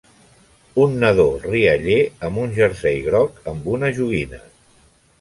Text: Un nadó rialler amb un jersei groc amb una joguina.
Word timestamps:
Un 0.83 0.95
nadó 1.03 1.25
rialler 1.51 1.99
amb 2.31 2.43
un 2.47 2.57
jersei 2.59 3.01
groc 3.11 3.41
amb 3.55 3.73
una 3.79 3.95
joguina. 4.03 4.47